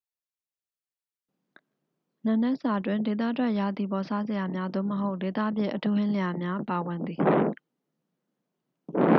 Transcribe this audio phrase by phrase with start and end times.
[2.25, 7.19] နံနက်စာတွင် ဒေသထွက် ရာသီပေါ်စားစရာများ သို့မဟုတ် ဒေသဖြစ်အထူးဟင်းလျာများ ပါဝင်သည်